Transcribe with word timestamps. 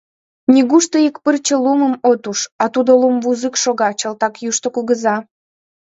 —Нигушто 0.53 0.97
ик 1.07 1.15
пырче 1.23 1.55
лумым 1.63 1.93
от 2.09 2.23
уж, 2.31 2.39
а 2.63 2.65
Тудо 2.73 2.91
лум 3.01 3.15
вузык 3.23 3.55
шога— 3.63 3.89
чылтак 3.99 4.33
Йӱштӧ 4.43 4.67
кугыза! 4.75 5.15